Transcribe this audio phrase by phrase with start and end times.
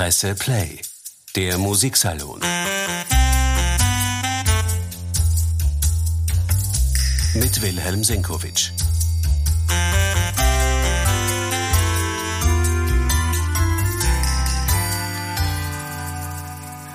[0.00, 0.80] Presse Play,
[1.36, 2.40] der Musiksalon.
[7.34, 8.70] Mit Wilhelm Senkowitsch.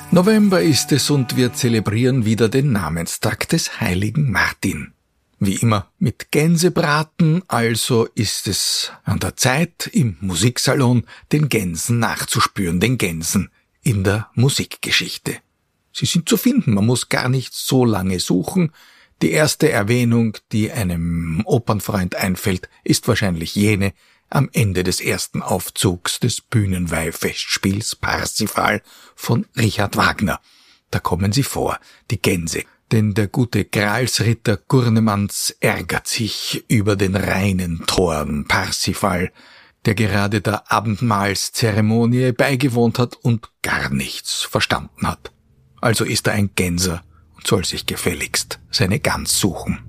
[0.09, 4.95] November ist es und wir zelebrieren wieder den Namenstag des heiligen Martin.
[5.39, 12.79] Wie immer mit Gänsebraten, also ist es an der Zeit, im Musiksalon den Gänsen nachzuspüren,
[12.79, 13.51] den Gänsen
[13.82, 15.37] in der Musikgeschichte.
[15.91, 18.71] Sie sind zu finden, man muss gar nicht so lange suchen.
[19.21, 23.93] Die erste Erwähnung, die einem Opernfreund einfällt, ist wahrscheinlich jene
[24.29, 28.82] am Ende des ersten Aufzugs des Bühnenweihfestspiels Parsifal
[29.15, 30.41] von Richard Wagner.
[30.91, 31.79] Da kommen sie vor,
[32.11, 39.31] die Gänse, denn der gute Gralsritter Gurnemanz ärgert sich über den reinen Toren Parsifal,
[39.86, 45.31] der gerade der Abendmahlszeremonie beigewohnt hat und gar nichts verstanden hat.
[45.81, 47.03] Also ist er ein Gänser
[47.36, 49.80] und soll sich gefälligst seine Gans suchen.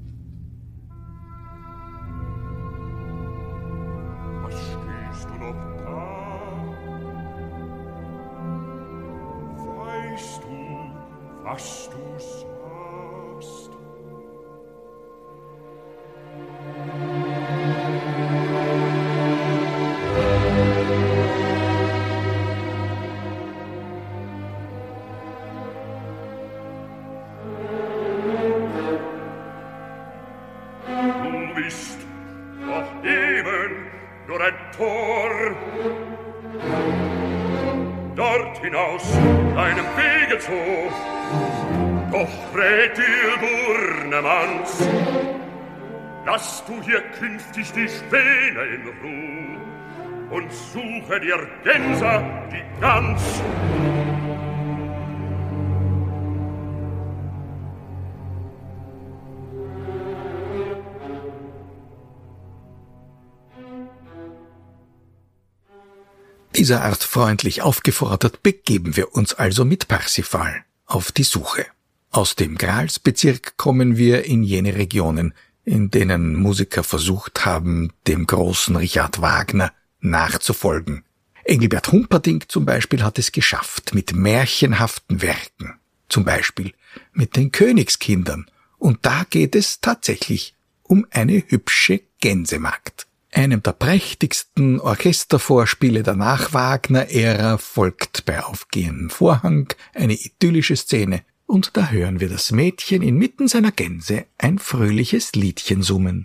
[46.69, 53.23] Du hier künftig die Späne in Ruh und suche dir Gänser die Gans.
[66.67, 71.65] Dieser Art freundlich aufgefordert begeben wir uns also mit Parsifal auf die Suche.
[72.11, 75.33] Aus dem Gralsbezirk kommen wir in jene Regionen,
[75.65, 81.05] in denen Musiker versucht haben, dem großen Richard Wagner nachzufolgen.
[81.45, 85.79] Engelbert Humperdinck zum Beispiel hat es geschafft mit märchenhaften Werken,
[86.09, 86.73] zum Beispiel
[87.13, 88.51] mit den Königskindern.
[88.77, 93.06] Und da geht es tatsächlich um eine hübsche Gänsemagd.
[93.37, 101.91] Einem der prächtigsten Orchestervorspiele der Nach-Wagner-Ära folgt bei aufgehendem Vorhang eine idyllische Szene und da
[101.91, 106.25] hören wir das Mädchen inmitten seiner Gänse ein fröhliches Liedchen summen.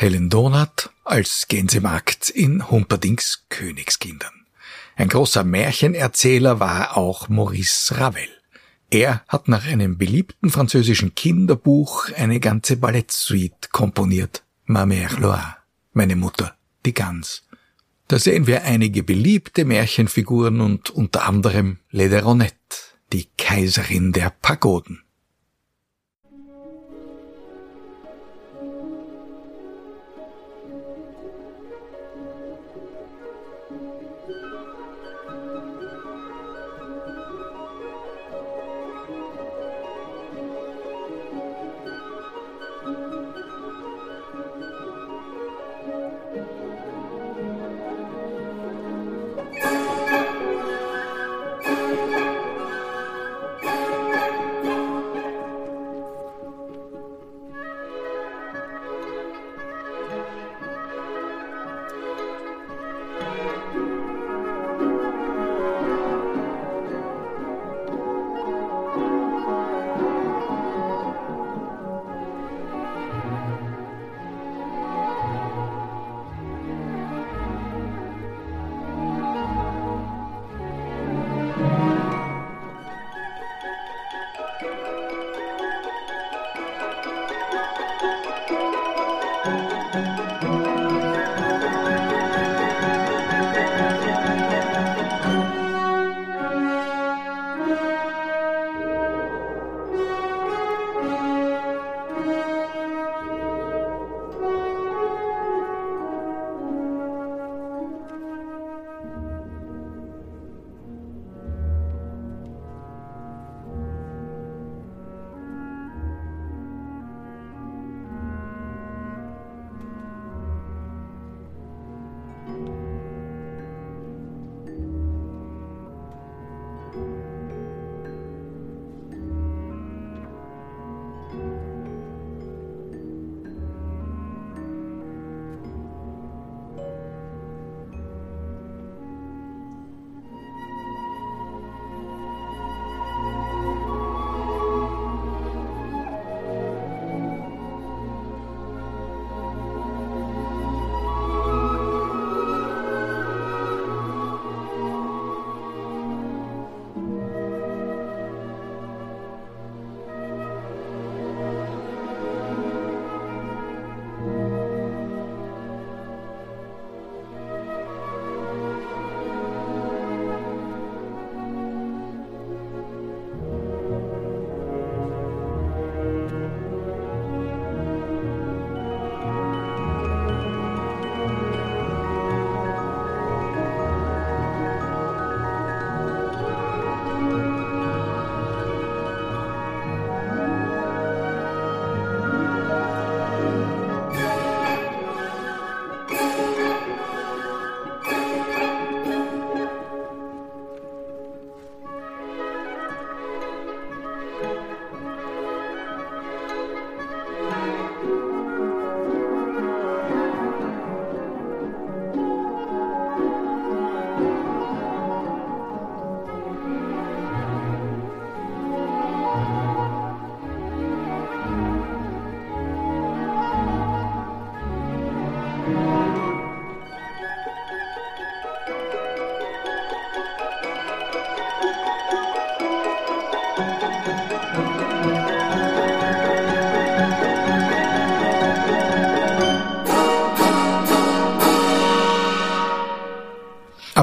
[0.00, 4.46] Helen Donat als Gänsemarkt in Humperdings Königskindern.
[4.96, 8.30] Ein großer Märchenerzähler war auch Maurice Ravel.
[8.88, 14.42] Er hat nach einem beliebten französischen Kinderbuch eine ganze Ballettsuite komponiert.
[14.64, 15.56] Ma mère Loire,
[15.92, 16.54] meine Mutter,
[16.86, 17.42] die Gans.
[18.08, 22.54] Da sehen wir einige beliebte Märchenfiguren und unter anderem Lederonette,
[23.12, 25.02] die Kaiserin der Pagoden.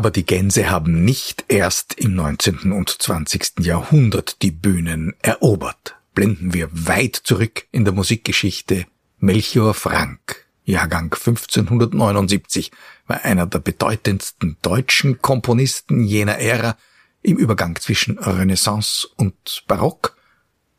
[0.07, 2.71] Aber die Gänse haben nicht erst im 19.
[2.71, 3.55] und 20.
[3.59, 5.97] Jahrhundert die Bühnen erobert.
[6.13, 8.85] Blenden wir weit zurück in der Musikgeschichte.
[9.17, 12.71] Melchior Frank, Jahrgang 1579,
[13.05, 16.77] war einer der bedeutendsten deutschen Komponisten jener Ära
[17.21, 20.15] im Übergang zwischen Renaissance und Barock.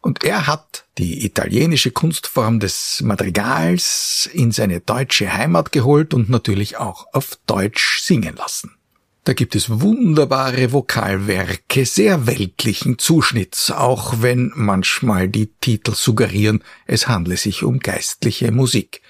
[0.00, 6.78] Und er hat die italienische Kunstform des Madrigals in seine deutsche Heimat geholt und natürlich
[6.78, 8.77] auch auf Deutsch singen lassen.
[9.28, 17.08] Da gibt es wunderbare Vokalwerke sehr weltlichen Zuschnitts, auch wenn manchmal die Titel suggerieren, es
[17.08, 19.02] handle sich um geistliche Musik.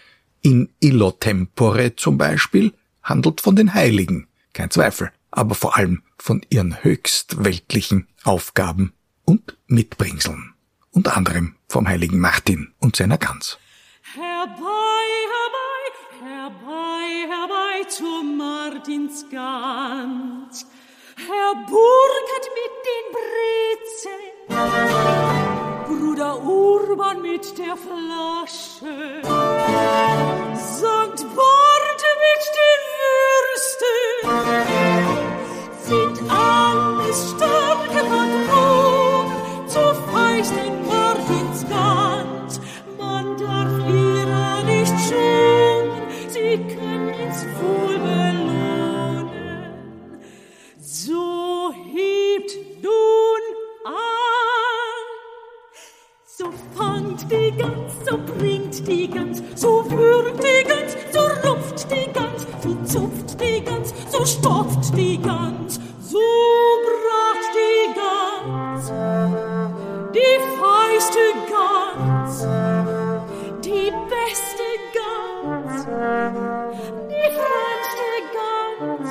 [0.42, 6.44] In Illo Tempore zum Beispiel handelt von den Heiligen, kein Zweifel, aber vor allem von
[6.50, 8.94] ihren höchst weltlichen Aufgaben
[9.24, 10.52] und Mitbringseln,
[10.90, 13.56] unter anderem vom heiligen Martin und seiner Gans.
[14.16, 14.87] Herbei,
[17.88, 20.66] zu Martins Gans.
[21.16, 23.06] Herr Burkhard mit den
[24.06, 24.36] Brezeln,
[25.86, 29.22] Bruder Urban mit der Flasche,
[30.54, 31.57] Sankt Bart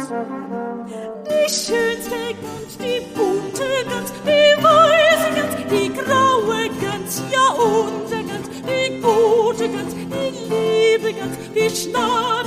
[0.09, 8.47] die schönste Gans, die bunte Gans, die weiße Gans, die graue Gans, ja unsere Gans,
[8.49, 12.46] die gute Gans, die liebe Gans, die Schnadergans,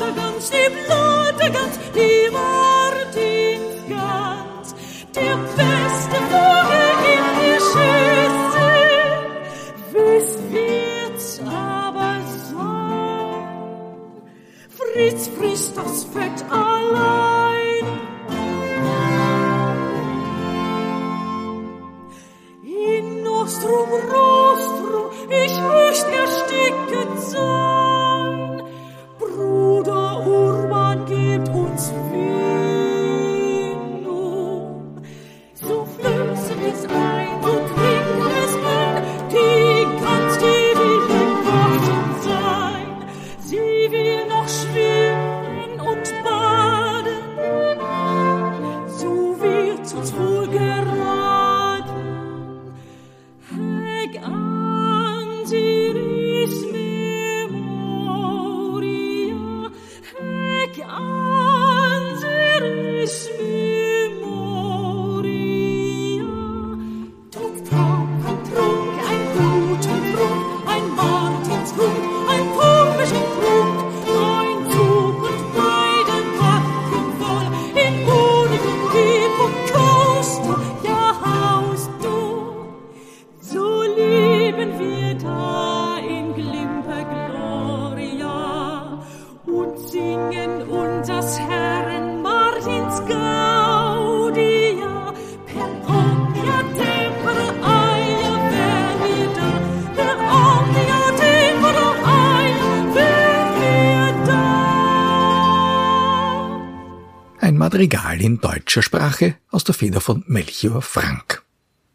[107.80, 111.42] Madrigal in deutscher Sprache aus der Feder von Melchior Frank.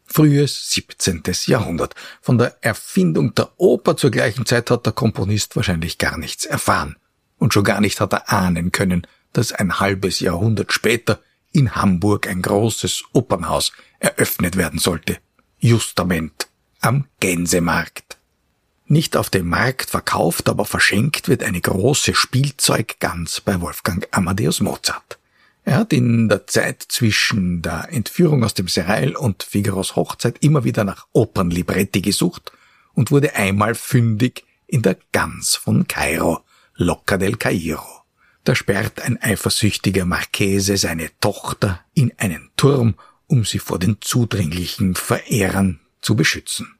[0.04, 1.22] Frühes 17.
[1.44, 1.94] Jahrhundert.
[2.20, 6.96] Von der Erfindung der Oper zur gleichen Zeit hat der Komponist wahrscheinlich gar nichts erfahren.
[7.38, 11.20] Und schon gar nicht hat er ahnen können, dass ein halbes Jahrhundert später
[11.52, 15.18] in Hamburg ein großes Opernhaus eröffnet werden sollte.
[15.60, 16.48] Justament
[16.80, 18.18] am Gänsemarkt.
[18.86, 25.20] Nicht auf dem Markt verkauft, aber verschenkt wird eine große Spielzeuggans bei Wolfgang Amadeus Mozart.
[25.66, 30.62] Er hat in der Zeit zwischen der Entführung aus dem Serail und Figaros Hochzeit immer
[30.62, 32.52] wieder nach Opernlibretti gesucht
[32.94, 36.44] und wurde einmal fündig in der Gans von Kairo,
[36.76, 38.04] Locca del Cairo.
[38.44, 42.94] Da sperrt ein eifersüchtiger Marchese seine Tochter in einen Turm,
[43.26, 46.76] um sie vor den zudringlichen Verehrern zu beschützen.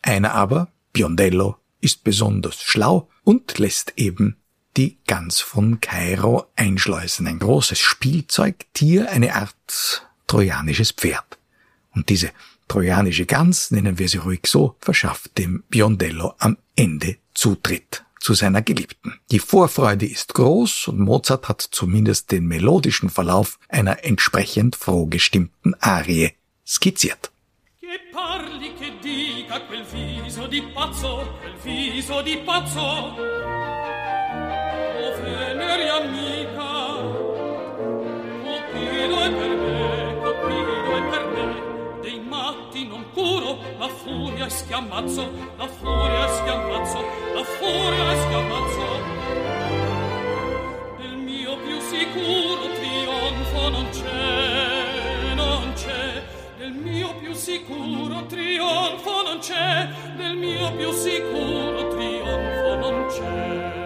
[0.00, 4.38] Einer aber, Biondello, ist besonders schlau und lässt eben
[4.76, 7.26] die Gans von Kairo einschleusen.
[7.26, 11.38] Ein großes Spielzeugtier, eine Art trojanisches Pferd.
[11.92, 12.30] Und diese
[12.68, 18.62] trojanische Gans, nennen wir sie ruhig so, verschafft dem Biondello am Ende Zutritt zu seiner
[18.62, 19.20] Geliebten.
[19.30, 25.74] Die Vorfreude ist groß und Mozart hat zumindest den melodischen Verlauf einer entsprechend froh gestimmten
[25.74, 26.32] Arie
[26.66, 27.30] skizziert.
[27.80, 33.14] Che parli, che dica quel viso di pazzo, quel viso di pazzo.
[44.64, 46.98] Schiamazzo, la furia schiamazzo,
[47.34, 48.86] la furia schiamazzo.
[50.98, 56.22] Del mio più sicuro trionfo non c'è, non c'è.
[56.58, 59.88] Del mio più sicuro trionfo non c'è.
[60.16, 63.83] Del mio più sicuro trionfo non c'è.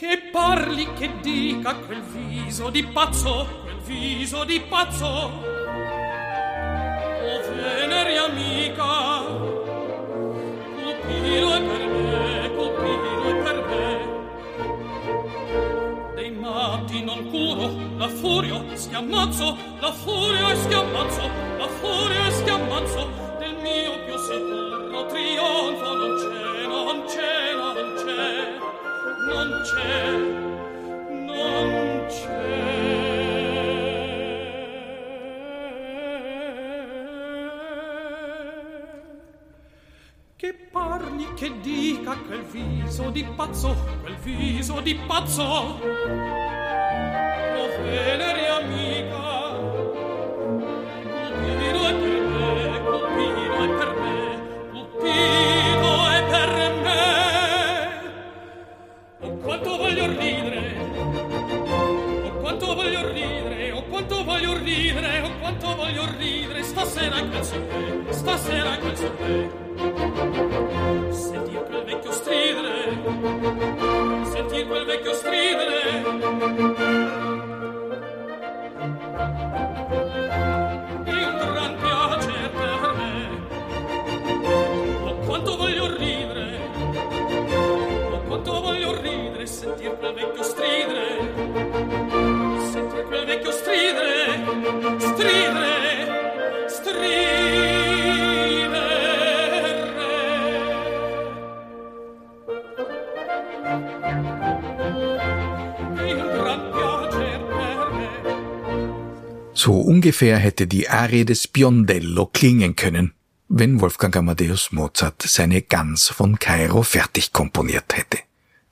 [0.00, 5.04] Che parli, che dica quel viso di pazzo, quel viso di pazzo.
[5.06, 5.30] O
[7.54, 9.20] Venere amica,
[10.80, 13.88] Cupido è per me, Cupido è per me.
[16.14, 23.98] Dei matti non curo, la furia schiamazzo, la furia schiamazzo, la furia schiamazzo, del mio
[24.06, 24.70] più sicuro
[25.10, 26.19] trionfo non c'è,
[41.40, 46.59] Che dica quel viso di pazzo, quel viso di pazzo.
[66.90, 69.50] stasera in calzo a te, stasera in a te.
[71.12, 72.98] Sentir quel vecchio stridere,
[74.32, 75.78] sentir quel vecchio stridere.
[85.26, 86.58] quanto voglio ridere,
[88.10, 90.69] oh quanto voglio ridere, sentir quel vecchio stridere.
[109.62, 113.12] So ungefähr hätte die Arie des Biondello klingen können,
[113.50, 118.20] wenn Wolfgang Amadeus Mozart seine Gans von Kairo fertig komponiert hätte.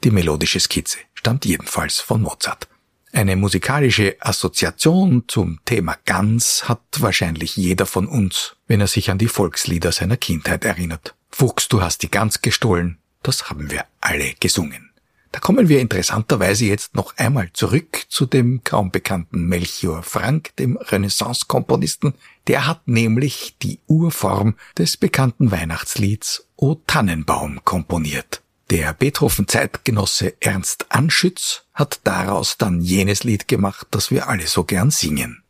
[0.02, 2.68] Die melodische Skizze stammt jedenfalls von Mozart.
[3.12, 9.18] Eine musikalische Assoziation zum Thema Gans hat wahrscheinlich jeder von uns, wenn er sich an
[9.18, 11.14] die Volkslieder seiner Kindheit erinnert.
[11.28, 14.87] Fuchs, du hast die Gans gestohlen, das haben wir alle gesungen.
[15.32, 20.76] Da kommen wir interessanterweise jetzt noch einmal zurück zu dem kaum bekannten Melchior Frank, dem
[20.76, 22.14] Renaissance-Komponisten.
[22.46, 28.42] Der hat nämlich die Urform des bekannten Weihnachtslieds O Tannenbaum komponiert.
[28.70, 34.90] Der Beethoven-Zeitgenosse Ernst Anschütz hat daraus dann jenes Lied gemacht, das wir alle so gern
[34.90, 35.42] singen.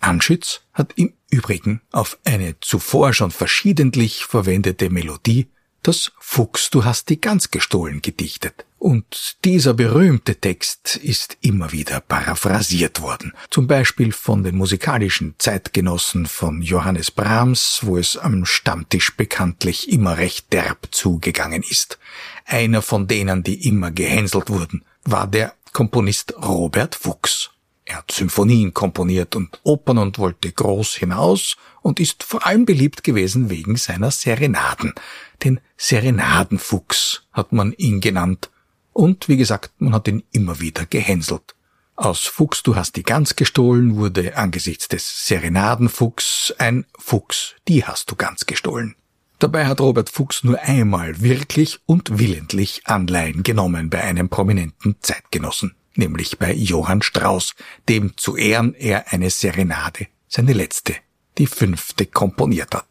[0.00, 5.48] Anschütz hat im Übrigen auf eine zuvor schon verschiedentlich verwendete Melodie
[5.82, 8.66] das Fuchs, du hast die Gans gestohlen gedichtet.
[8.78, 13.34] Und dieser berühmte Text ist immer wieder paraphrasiert worden.
[13.50, 20.16] Zum Beispiel von den musikalischen Zeitgenossen von Johannes Brahms, wo es am Stammtisch bekanntlich immer
[20.16, 21.98] recht derb zugegangen ist.
[22.46, 27.50] Einer von denen, die immer gehänselt wurden, war der Komponist Robert Fuchs.
[27.90, 33.02] Er hat Symphonien komponiert und Opern und wollte groß hinaus und ist vor allem beliebt
[33.02, 34.94] gewesen wegen seiner Serenaden.
[35.42, 38.48] Den Serenadenfuchs hat man ihn genannt.
[38.92, 41.56] Und wie gesagt, man hat ihn immer wieder gehänselt.
[41.96, 48.08] Aus Fuchs, du hast die Gans gestohlen, wurde angesichts des Serenadenfuchs ein Fuchs, die hast
[48.08, 48.94] du ganz gestohlen.
[49.40, 55.74] Dabei hat Robert Fuchs nur einmal wirklich und willentlich Anleihen genommen bei einem prominenten Zeitgenossen,
[55.94, 57.54] nämlich bei Johann Strauss,
[57.88, 60.94] dem zu Ehren er eine Serenade, seine letzte,
[61.38, 62.86] die fünfte komponiert hat.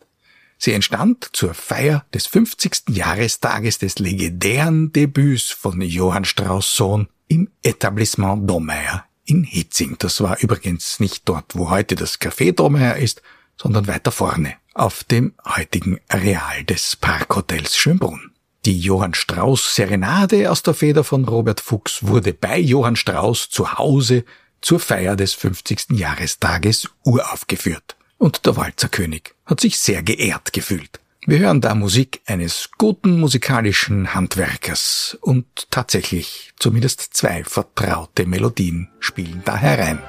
[0.57, 2.89] Sie entstand zur Feier des 50.
[2.89, 9.95] Jahrestages des legendären Debüts von Johann Strauss Sohn im Etablissement Domeyer in Hitzing.
[9.99, 13.21] Das war übrigens nicht dort, wo heute das Café Domeyer ist,
[13.55, 18.28] sondern weiter vorne, auf dem heutigen Areal des Parkhotels Schönbrunn.
[18.65, 23.77] Die Johann Strauss Serenade aus der Feder von Robert Fuchs wurde bei Johann Strauss zu
[23.77, 24.25] Hause
[24.61, 25.91] zur Feier des 50.
[25.91, 30.99] Jahrestages uraufgeführt und der Walzerkönig hat sich sehr geehrt gefühlt.
[31.25, 39.41] Wir hören da Musik eines guten musikalischen Handwerkers und tatsächlich zumindest zwei vertraute Melodien spielen
[39.45, 39.99] da herein.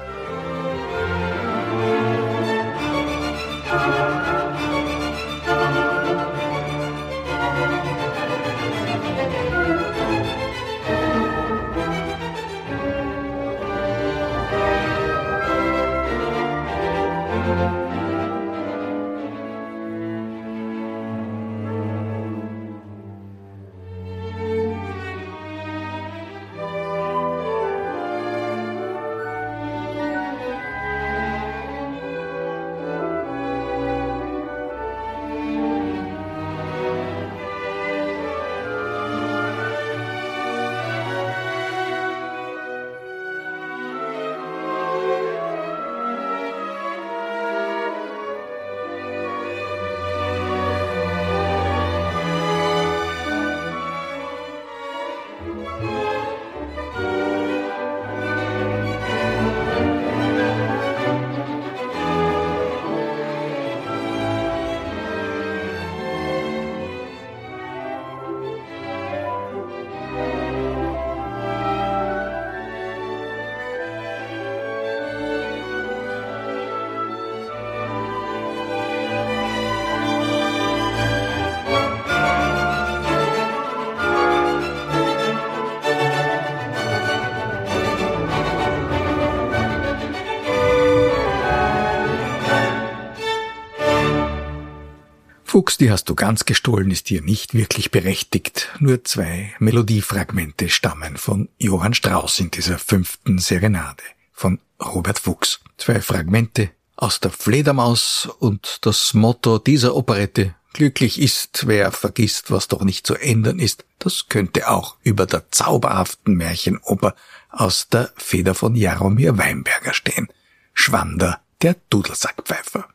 [95.81, 98.69] Die hast du ganz gestohlen, ist hier nicht wirklich berechtigt.
[98.79, 105.59] Nur zwei Melodiefragmente stammen von Johann Strauss in dieser fünften Serenade von Robert Fuchs.
[105.77, 112.69] Zwei Fragmente aus der Fledermaus und das Motto dieser Operette Glücklich ist, wer vergisst, was
[112.69, 117.13] doch nicht zu ändern ist, das könnte auch über der zauberhaften Märchenoper
[117.49, 120.29] aus der Feder von Jaromir Weinberger stehen.
[120.73, 122.87] Schwander, der Dudelsackpfeifer.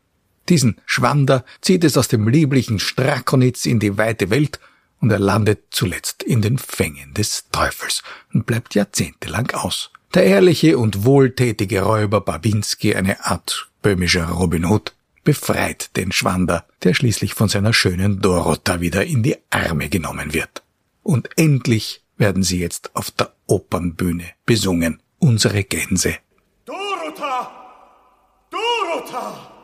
[0.49, 4.61] Diesen Schwander zieht es aus dem lieblichen Strakonitz in die weite Welt
[5.01, 9.91] und er landet zuletzt in den Fängen des Teufels und bleibt jahrzehntelang aus.
[10.15, 16.95] Der ehrliche und wohltätige Räuber Babinski, eine Art böhmischer Robin Hood, befreit den Schwander, der
[16.95, 20.63] schließlich von seiner schönen Dorota wieder in die Arme genommen wird.
[21.03, 26.17] Und endlich werden sie jetzt auf der Opernbühne besungen, unsere Gänse.
[26.65, 27.51] Dorota!
[28.51, 29.56] Dorota!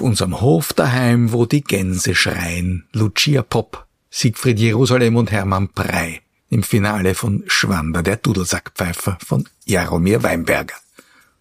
[0.00, 6.22] Auf unserem Hof daheim, wo die Gänse schreien, Lucia Pop Siegfried Jerusalem und Hermann Prey
[6.48, 10.74] im Finale von Schwander, der Dudelsackpfeifer von Jaromir Weinberger.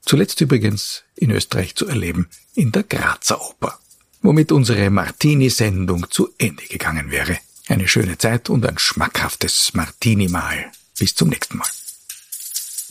[0.02, 3.80] Zuletzt übrigens in Österreich zu erleben in der Grazer Oper.
[4.22, 7.38] Womit unsere Martini-Sendung zu Ende gegangen wäre.
[7.70, 10.70] Eine schöne Zeit und ein schmackhaftes Martini-Mahl.
[11.00, 11.70] Bis zum nächsten Mal.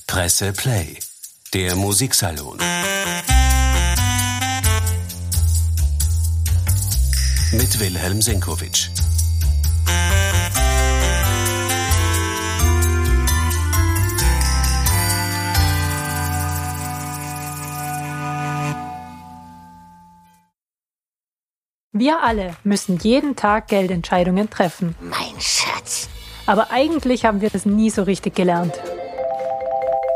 [0.06, 0.96] Presse Play,
[1.52, 2.56] der Musiksalon.
[7.50, 8.90] Mit Wilhelm Senkowitsch.
[21.92, 24.94] Wir alle müssen jeden Tag Geldentscheidungen treffen.
[25.00, 26.10] Mein Schatz.
[26.44, 28.78] Aber eigentlich haben wir das nie so richtig gelernt.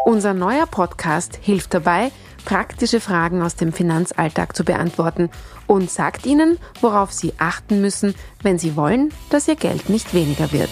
[0.04, 2.10] Unser neuer Podcast hilft dabei,
[2.44, 5.30] praktische Fragen aus dem Finanzalltag zu beantworten
[5.66, 10.52] und sagt Ihnen, worauf Sie achten müssen, wenn Sie wollen, dass Ihr Geld nicht weniger
[10.52, 10.70] wird.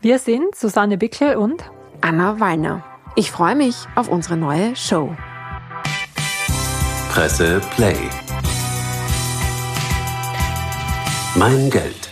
[0.00, 1.62] Wir sind Susanne Bickel und
[2.00, 2.84] Anna Wallner.
[3.14, 5.14] Ich freue mich auf unsere neue Show.
[7.10, 7.96] Presse Play.
[11.36, 12.08] Mein Geld.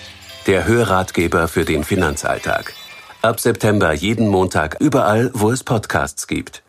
[0.47, 2.75] Der Hörratgeber für den Finanzalltag.
[3.23, 6.63] Ab September jeden Montag überall, wo es Podcasts gibt.